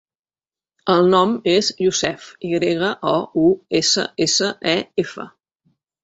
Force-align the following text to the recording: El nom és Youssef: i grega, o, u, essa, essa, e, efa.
El 0.91 1.09
nom 1.09 1.33
és 1.51 1.67
Youssef: 1.83 2.29
i 2.49 2.49
grega, 2.53 2.89
o, 3.09 3.13
u, 3.41 3.51
essa, 3.81 4.05
essa, 4.27 4.49
e, 4.73 4.75
efa. 5.05 5.27